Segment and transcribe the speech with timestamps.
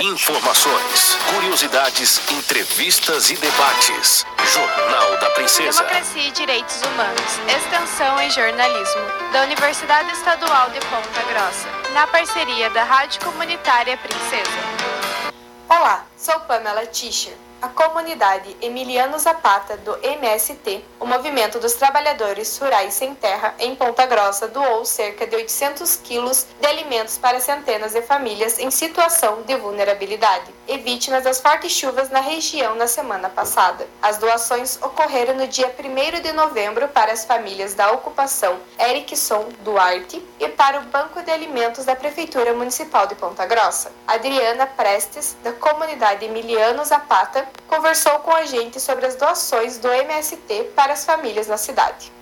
[0.00, 4.24] Informações, curiosidades, entrevistas e debates.
[4.52, 5.82] Jornal da Princesa.
[5.82, 12.70] Democracia e Direitos Humanos, Extensão e Jornalismo, da Universidade Estadual de Ponta Grossa, na parceria
[12.70, 15.32] da Rádio Comunitária Princesa.
[15.68, 22.94] Olá, sou Pamela Tischer a comunidade Emiliano Zapata do MST, o Movimento dos Trabalhadores Rurais
[22.94, 28.02] Sem Terra, em Ponta Grossa, doou cerca de 800 quilos de alimentos para centenas de
[28.02, 33.86] famílias em situação de vulnerabilidade e vítimas das fortes chuvas na região na semana passada.
[34.00, 40.22] As doações ocorreram no dia 1 de novembro para as famílias da ocupação Erickson Duarte
[40.38, 43.90] e para o Banco de Alimentos da Prefeitura Municipal de Ponta Grossa.
[44.06, 50.70] Adriana Prestes, da comunidade Emiliano Zapata, conversou com a gente sobre as doações do MST
[50.76, 52.12] para as famílias na cidade.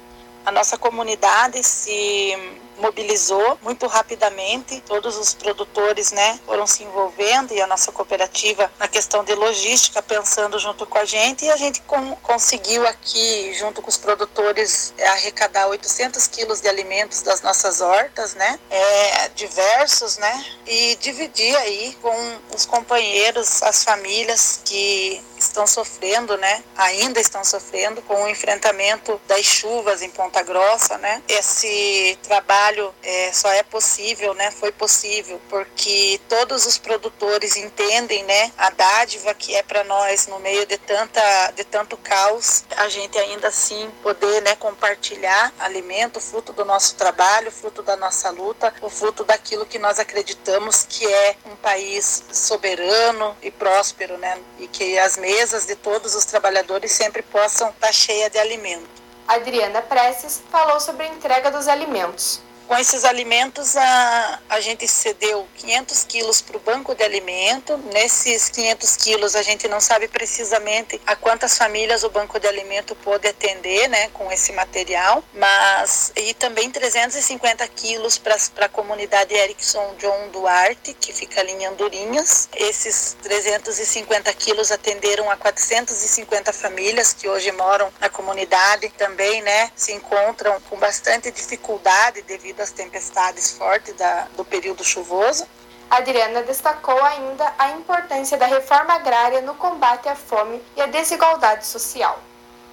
[0.45, 7.61] A nossa comunidade se mobilizou muito rapidamente, todos os produtores né, foram se envolvendo e
[7.61, 11.81] a nossa cooperativa na questão de logística, pensando junto com a gente, e a gente
[11.83, 18.35] com, conseguiu aqui, junto com os produtores, arrecadar 800 quilos de alimentos das nossas hortas,
[18.35, 26.37] né, é, diversos, né, e dividir aí com os companheiros, as famílias que estão sofrendo,
[26.37, 32.95] né, ainda estão sofrendo com o enfrentamento das chuvas em Ponta Grossa, né, esse trabalho
[33.03, 34.51] é, só é possível, né?
[34.51, 38.53] Foi possível porque todos os produtores entendem, né?
[38.57, 43.19] A dádiva que é para nós no meio de tanta, de tanto caos, a gente
[43.19, 44.57] ainda assim poder, né?
[44.57, 49.99] Compartilhar alimento, fruto do nosso trabalho, fruto da nossa luta, o fruto daquilo que nós
[49.99, 54.39] acreditamos que é um país soberano e próspero, né?
[54.59, 58.89] E que as mesas de todos os trabalhadores sempre possam estar cheias de alimento.
[59.29, 62.41] Adriana Prestes falou sobre a entrega dos alimentos.
[62.67, 67.77] Com esses alimentos, a, a gente cedeu 500 quilos para o banco de alimento.
[67.93, 72.97] Nesses 500 quilos, a gente não sabe precisamente a quantas famílias o banco de alimento
[72.97, 79.95] pode atender, né, com esse material, mas e também 350 quilos para a comunidade Erickson
[79.99, 82.49] John Duarte, que fica ali em Andorinhas.
[82.53, 89.93] Esses 350 quilos atenderam a 450 famílias que hoje moram na comunidade, também, né, se
[89.93, 95.47] encontram com bastante dificuldade devido das tempestades fortes da, do período chuvoso.
[95.89, 101.65] Adriana destacou ainda a importância da reforma agrária no combate à fome e à desigualdade
[101.67, 102.21] social.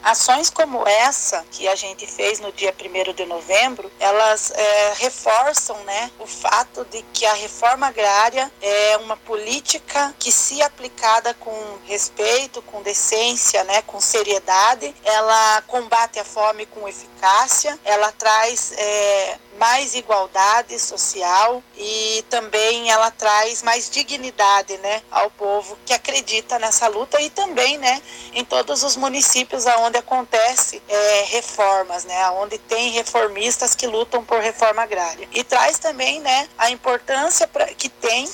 [0.04, 5.78] Ações como essa que a gente fez no dia 1 de novembro, elas é, reforçam
[5.86, 11.78] né, o fato de que a reforma agrária é uma política que, se aplicada com
[11.86, 19.38] respeito, com decência, né, com seriedade, ela combate a fome com eficácia, ela traz é,
[19.64, 26.90] mais igualdade social e também ela traz mais dignidade, né, ao povo que acredita nessa
[26.90, 28.02] luta e também, né,
[28.34, 34.42] em todos os municípios aonde acontece é, reformas, né, aonde tem reformistas que lutam por
[34.42, 35.30] reforma agrária.
[35.32, 38.28] E traz também, né, a importância pra, que tem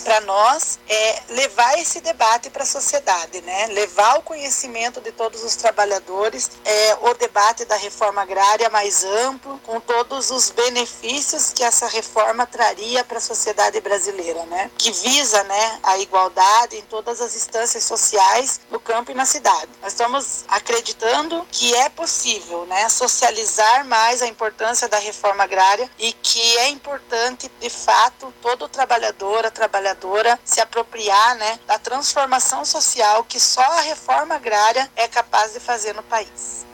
[0.00, 3.66] para nós é levar esse debate para a sociedade, né?
[3.68, 9.58] Levar o conhecimento de todos os trabalhadores, é, o debate da reforma agrária mais amplo,
[9.66, 14.70] com todos os benefícios que essa reforma traria para a sociedade brasileira, né?
[14.78, 19.68] Que visa, né, a igualdade em todas as instâncias sociais no campo e na cidade.
[19.82, 26.12] Nós estamos acreditando que é possível, né, socializar mais a importância da reforma agrária e
[26.12, 32.64] que é importante, de fato, todo trabalhador, a trabalhadora trabalhadora se apropriar né, da transformação
[32.64, 36.69] social que só a reforma agrária é capaz de fazer no país.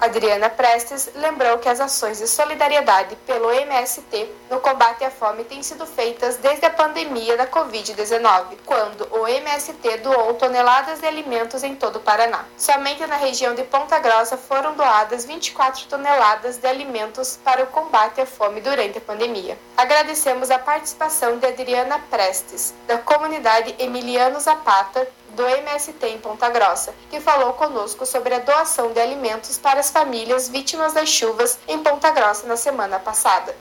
[0.00, 5.62] Adriana Prestes lembrou que as ações de solidariedade pelo MST no combate à fome têm
[5.62, 11.76] sido feitas desde a pandemia da Covid-19, quando o MST doou toneladas de alimentos em
[11.76, 12.46] todo o Paraná.
[12.56, 18.22] Somente na região de Ponta Grossa foram doadas 24 toneladas de alimentos para o combate
[18.22, 19.58] à fome durante a pandemia.
[19.76, 26.94] Agradecemos a participação de Adriana Prestes, da comunidade Emiliano Zapata, do MST em Ponta Grossa,
[27.10, 31.82] que falou conosco sobre a doação de alimentos para as famílias vítimas das chuvas em
[31.82, 33.54] Ponta Grossa na semana passada.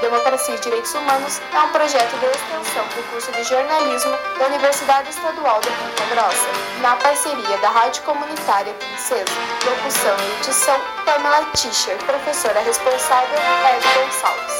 [0.00, 5.10] Democracia e Direitos Humanos é um projeto de extensão do curso de jornalismo da Universidade
[5.10, 6.48] Estadual de Ponta Grossa,
[6.80, 9.30] na parceria da Rádio Comunitária Princesa.
[9.64, 14.59] Locução e edição, Pamela Tischer, professora responsável, Ed Gonçalves.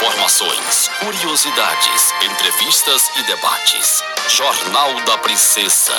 [0.00, 4.02] Informações, curiosidades, entrevistas e debates.
[4.30, 5.92] Jornal da Princesa.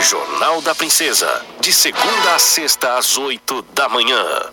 [0.00, 1.44] Jornal da Princesa.
[1.58, 4.52] De segunda a sexta às oito da manhã.